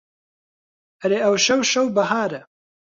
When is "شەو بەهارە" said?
1.71-2.41